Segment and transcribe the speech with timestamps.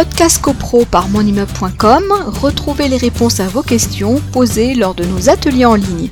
[0.00, 2.04] Podcast CoPro par monimmeuble.com,
[2.40, 6.08] retrouvez les réponses à vos questions posées lors de nos ateliers en ligne.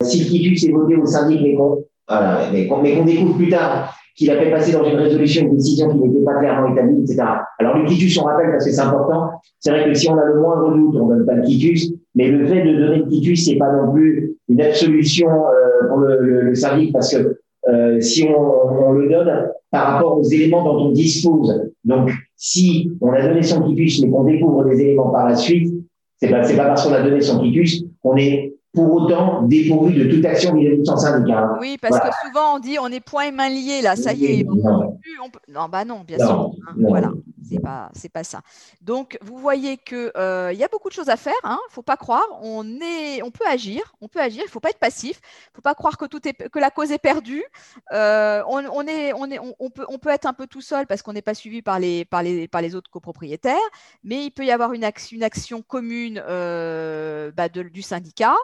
[0.00, 3.94] Si le quitus est voté au syndic, mais qu'on voilà, mais qu'on découvre plus tard
[4.16, 7.24] qu'il a fait passer dans une résolution une décision qui n'était pas clairement établie, etc.
[7.58, 9.28] Alors le quitus, on rappelle parce que c'est important.
[9.60, 11.92] C'est vrai que si on a le moindre doute, on ne donne pas le quitus,
[12.14, 15.98] mais le fait de donner le quitus, c'est pas non plus une absolution euh, pour
[15.98, 17.38] le, le, le syndic parce que
[17.68, 21.70] euh, si on, on, le donne par rapport aux éléments dont on dispose.
[21.84, 25.74] Donc, si on a donné son quitus, mais qu'on découvre des éléments par la suite,
[26.20, 29.94] c'est pas, c'est pas parce qu'on a donné son quitus qu'on est pour autant dépourvu
[29.94, 31.56] de toute action vis-à-vis de son syndicat.
[31.60, 32.10] Oui, parce voilà.
[32.10, 34.46] que souvent on dit on est point et main liés là, ça y est.
[34.48, 34.80] On non.
[34.80, 35.38] Peut plus, on peut...
[35.52, 36.50] non, bah non, bien non, sûr.
[36.68, 36.88] Hein, non.
[36.88, 37.12] Voilà,
[37.48, 38.42] c'est pas, c'est pas ça.
[38.80, 41.32] Donc vous voyez que il euh, y a beaucoup de choses à faire.
[41.44, 42.26] Hein, faut pas croire.
[42.42, 44.42] On est, on peut agir, on peut agir.
[44.44, 45.20] Il faut pas être passif.
[45.54, 47.44] Faut pas croire que tout est, que la cause est perdue.
[47.92, 50.60] Euh, on, on, est, on est, on, on, peut, on peut être un peu tout
[50.60, 53.56] seul parce qu'on n'est pas suivi par les, par les, par les autres copropriétaires.
[54.04, 58.36] Mais il peut y avoir une action, une action commune euh, bah, de, du syndicat.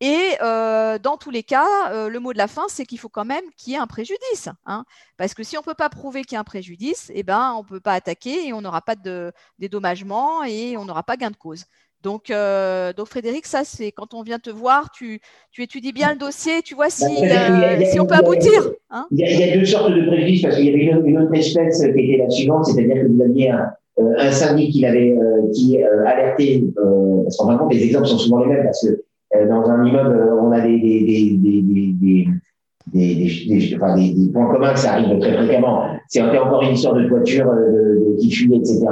[0.00, 3.44] Et dans tous les cas, le mot de la fin, c'est qu'il faut quand même
[3.56, 4.48] qu'il y ait un préjudice.
[4.66, 4.84] Hein,
[5.16, 7.54] parce que si on ne peut pas prouver qu'il y a un préjudice, eh ben,
[7.56, 11.16] on ne peut pas attaquer et on n'aura pas de dédommagement et on n'aura pas
[11.16, 11.64] gain de cause.
[12.02, 16.12] Donc, euh, donc Frédéric, ça, c'est quand on vient te voir, tu, tu étudies bien
[16.12, 18.70] le dossier, tu vois si, euh, si on peut aboutir.
[18.90, 20.84] Hein il, y a, il, y a, deux sortes de préjudices, parce qu'il y avait
[20.84, 23.72] une, une, autre espèce qui était la suivante, c'est-à-dire que vous aviez un,
[24.16, 25.16] un syndic qui, avait,
[25.52, 26.62] qui alertait,
[27.24, 29.02] parce qu'en fin de compte, les exemples sont souvent les mêmes, parce que
[29.36, 31.62] euh, dans un immeuble, on a des, des, des,
[31.92, 32.28] des,
[32.92, 35.82] des des, des, enfin, des, des, points communs que ça arrive très fréquemment.
[36.08, 38.86] C'est encore une histoire de toiture euh, de, de, qui fuit, etc.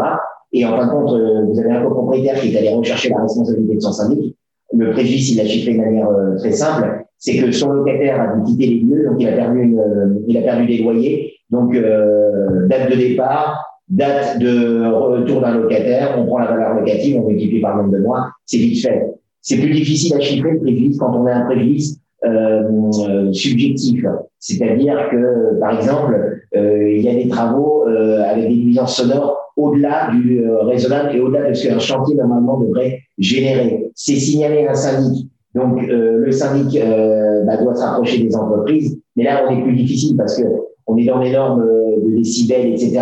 [0.52, 3.22] Et en fin de compte, euh, vous avez un copropriétaire qui est allé rechercher la
[3.22, 4.36] responsabilité de son syndic.
[4.72, 6.08] Le préjudice, il l'a chiffré de manière
[6.38, 7.04] très simple.
[7.18, 10.36] C'est que son locataire a dû quitter les lieux, donc il a perdu, une, il
[10.36, 11.32] a perdu des loyers.
[11.50, 17.20] Donc, euh, date de départ, date de retour d'un locataire, on prend la valeur locative,
[17.20, 19.14] on multiplie par nombre de mois, c'est vite fait.
[19.40, 24.04] C'est plus difficile à chiffrer le préjudice quand on a un préjudice euh, subjectif.
[24.38, 29.36] C'est-à-dire que, par exemple, euh, il y a des travaux euh, avec des nuisances sonores
[29.56, 33.90] au-delà du euh, raisonnable et au-delà de ce qu'un chantier normalement devrait générer.
[33.94, 35.28] C'est signalé à un syndic.
[35.54, 38.98] Donc, euh, le syndic euh, bah, doit se rapprocher des entreprises.
[39.16, 40.46] Mais là, on est plus difficile parce que
[40.86, 43.00] on est dans les normes de décibels, etc.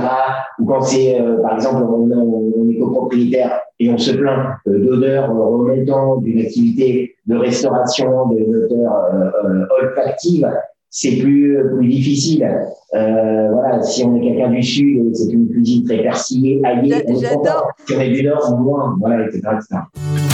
[0.59, 2.11] Ou quand c'est, par exemple, on,
[2.57, 8.43] on est copropriétaire et on se plaint euh, d'odeurs remontant d'une activité de restauration de
[8.43, 10.49] odeurs euh, olfactives,
[10.91, 12.49] c'est plus plus difficile.
[12.95, 17.73] Euh, voilà, si on est quelqu'un du sud, c'est une cuisine très persillée, aillée, J'adore.
[17.87, 20.34] Si on est du nord, moins, voilà, etc., etc.